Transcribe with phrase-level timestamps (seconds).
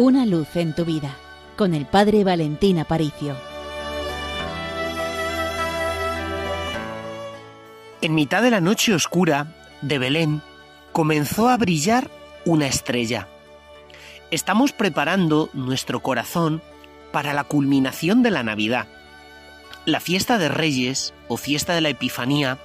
[0.00, 1.14] Una luz en tu vida
[1.56, 3.36] con el Padre Valentín Aparicio.
[8.00, 10.40] En mitad de la noche oscura de Belén
[10.92, 12.10] comenzó a brillar
[12.46, 13.28] una estrella.
[14.30, 16.62] Estamos preparando nuestro corazón
[17.12, 18.88] para la culminación de la Navidad.
[19.84, 22.56] La fiesta de Reyes o fiesta de la Epifanía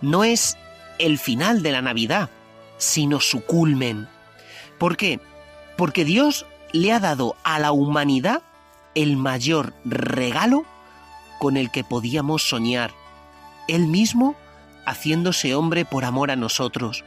[0.00, 0.56] no es
[0.98, 2.30] el final de la Navidad,
[2.78, 4.08] sino su culmen.
[4.78, 5.20] ¿Por qué?
[5.76, 8.42] Porque Dios le ha dado a la humanidad
[8.96, 10.64] el mayor regalo
[11.38, 12.90] con el que podíamos soñar.
[13.68, 14.34] Él mismo
[14.84, 17.04] haciéndose hombre por amor a nosotros.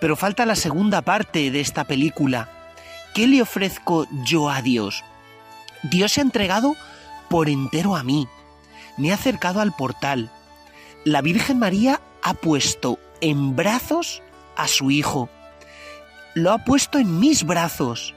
[0.00, 2.48] Pero falta la segunda parte de esta película.
[3.14, 5.04] ¿Qué le ofrezco yo a Dios?
[5.82, 6.74] Dios se ha entregado
[7.28, 8.26] por entero a mí.
[8.96, 10.30] Me ha acercado al portal.
[11.04, 14.22] La Virgen María ha puesto en brazos
[14.56, 15.28] a su Hijo.
[16.32, 18.14] Lo ha puesto en mis brazos.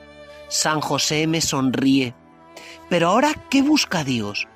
[0.49, 2.13] San José me sonríe.
[2.89, 4.47] Pero ahora, ¿qué busca Dios?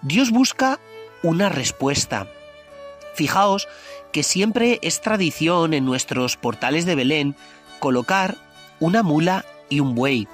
[0.00, 0.80] Dios busca
[1.22, 2.26] una respuesta.
[3.14, 3.68] Fijaos
[4.12, 7.36] que siempre es tradición en nuestros portales de Belén
[7.78, 8.36] colocar
[8.80, 10.26] una mula y un buey.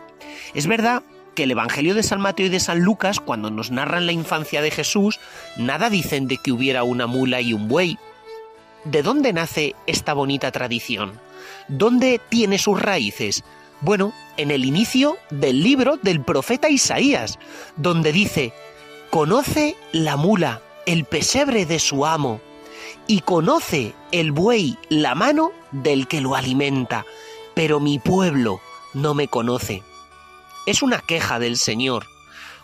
[0.55, 1.03] Es verdad
[1.35, 4.63] que el Evangelio de San Mateo y de San Lucas, cuando nos narran la infancia
[4.63, 5.21] de Jesús,
[5.57, 7.99] nada dicen de que hubiera una mula y un buey.
[8.85, 11.21] ¿De dónde nace esta bonita tradición?
[11.69, 13.45] ¿Dónde tiene sus raíces?
[13.81, 17.39] Bueno, en el inicio del libro del profeta Isaías,
[17.77, 18.53] donde dice,
[19.11, 22.41] conoce la mula, el pesebre de su amo,
[23.07, 27.07] y conoce el buey la mano del que lo alimenta,
[27.55, 28.61] pero mi pueblo
[28.95, 29.83] no me conoce.
[30.67, 32.07] Es una queja del Señor.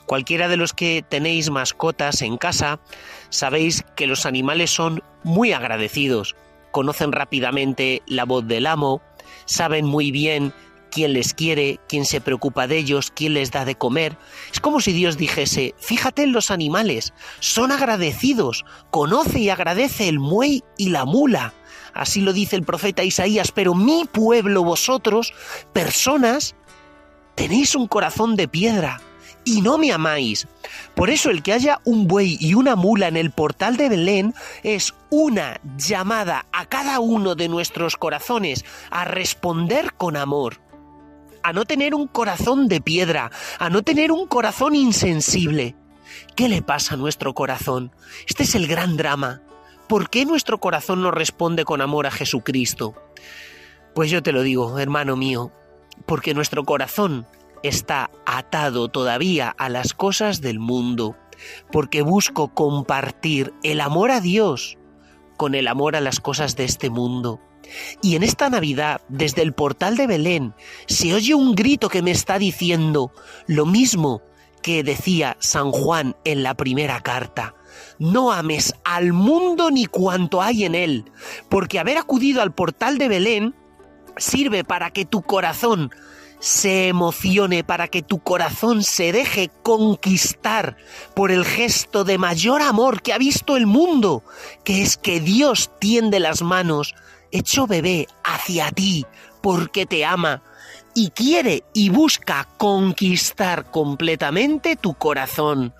[0.07, 2.81] Cualquiera de los que tenéis mascotas en casa,
[3.31, 6.35] sabéis que los animales son muy agradecidos,
[6.73, 9.01] conocen rápidamente la voz del amo,
[9.47, 10.53] saben muy bien
[10.95, 14.17] quién les quiere, quién se preocupa de ellos, quién les da de comer.
[14.53, 20.21] Es como si Dios dijese, fíjate en los animales, son agradecidos, conoce y agradece el
[20.21, 21.53] muey y la mula.
[21.95, 25.35] Así lo dice el profeta Isaías, pero mi pueblo, vosotros,
[25.73, 26.55] personas,
[27.35, 29.01] tenéis un corazón de piedra
[29.45, 30.47] y no me amáis.
[30.95, 34.33] Por eso el que haya un buey y una mula en el portal de Belén
[34.63, 40.64] es una llamada a cada uno de nuestros corazones a responder con amor
[41.45, 45.77] a no tener un corazón de piedra, a no tener un corazón insensible.
[46.35, 47.93] ¿Qué le pasa a nuestro corazón?
[48.27, 49.43] Este es el gran drama.
[49.87, 52.95] ¿Por qué nuestro corazón no responde con amor a Jesucristo?
[53.95, 55.53] Pues yo te lo digo, hermano mío,
[56.07, 57.27] porque nuestro corazón
[57.63, 61.15] está atado todavía a las cosas del mundo,
[61.71, 64.79] porque busco compartir el amor a Dios
[65.37, 67.41] con el amor a las cosas de este mundo.
[68.03, 70.55] Y en esta Navidad, desde el portal de Belén,
[70.87, 73.13] se oye un grito que me está diciendo
[73.47, 74.23] lo mismo
[74.63, 77.55] que decía San Juan en la primera carta.
[77.99, 81.11] No ames al mundo ni cuanto hay en él,
[81.49, 83.55] porque haber acudido al portal de Belén
[84.17, 85.91] sirve para que tu corazón
[86.45, 90.77] se emocione, para que tu corazón se deje conquistar
[91.15, 94.25] por el gesto de mayor amor que ha visto el mundo,
[94.63, 96.95] que es que Dios tiende las manos
[97.35, 99.05] hecho bebé hacia ti
[99.43, 100.43] porque te ama
[100.95, 105.75] y quiere y busca conquistar completamente tu corazón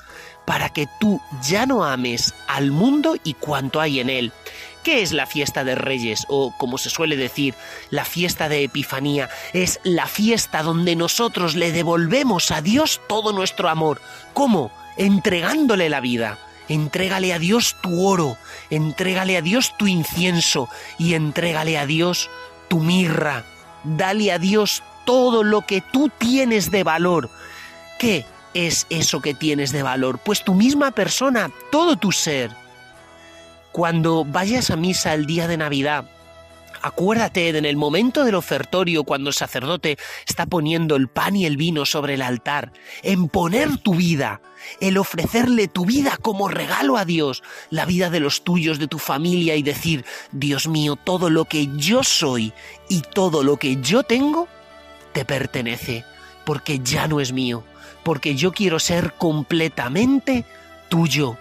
[0.45, 4.33] para que tú ya no ames al mundo y cuanto hay en él.
[4.83, 6.27] ¿Qué es la fiesta de Reyes?
[6.29, 7.55] O como se suele decir,
[7.89, 9.31] la fiesta de Epifanía.
[9.55, 14.03] Es la fiesta donde nosotros le devolvemos a Dios todo nuestro amor.
[14.35, 14.71] ¿Cómo?
[14.99, 16.39] Entregándole la vida.
[16.69, 18.39] Entrégale a Dios tu oro,
[18.71, 22.31] entrégale a Dios tu incienso y entrégale a Dios
[22.69, 23.45] tu mirra.
[23.85, 27.29] Dale a Dios todo lo que tú tienes de valor.
[27.99, 30.19] ¿Qué es eso que tienes de valor?
[30.19, 32.51] Pues tu misma persona, todo tu ser.
[33.73, 36.07] Cuando vayas a misa el día de Navidad,
[36.85, 39.97] Acuérdate en el momento del ofertorio cuando el sacerdote
[40.29, 44.43] está poniendo el pan y el vino sobre el altar, en poner tu vida,
[44.81, 48.99] el ofrecerle tu vida como regalo a Dios, la vida de los tuyos, de tu
[48.99, 52.53] familia y decir, Dios mío, todo lo que yo soy
[52.91, 54.47] y todo lo que yo tengo,
[55.15, 56.05] te pertenece,
[56.45, 57.65] porque ya no es mío,
[58.03, 60.45] porque yo quiero ser completamente
[60.91, 61.39] tuyo,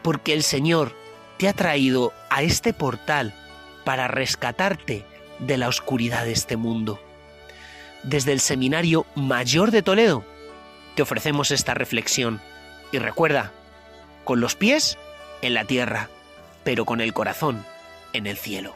[0.00, 0.96] porque el Señor
[1.36, 3.34] te ha traído a este portal
[3.84, 5.04] para rescatarte
[5.38, 7.00] de la oscuridad de este mundo.
[8.02, 10.24] Desde el Seminario Mayor de Toledo
[10.94, 12.40] te ofrecemos esta reflexión
[12.90, 13.52] y recuerda,
[14.24, 14.98] con los pies
[15.40, 16.08] en la tierra,
[16.64, 17.64] pero con el corazón
[18.12, 18.74] en el cielo.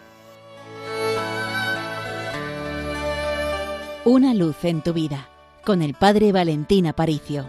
[4.04, 5.28] Una luz en tu vida
[5.66, 7.44] con el Padre Valentín Aparicio.